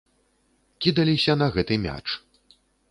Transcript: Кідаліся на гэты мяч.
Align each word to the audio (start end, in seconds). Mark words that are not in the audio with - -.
Кідаліся 0.85 1.33
на 1.43 1.47
гэты 1.59 1.81
мяч. 1.89 2.07